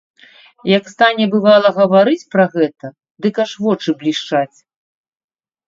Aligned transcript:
Як 0.77 0.87
стане, 0.93 1.27
бывала, 1.33 1.69
гаварыць 1.77 2.25
пра 2.37 2.45
гэта, 2.55 2.87
дык 3.27 3.35
аж 3.47 3.51
вочы 3.67 3.89
блішчаць. 4.03 4.57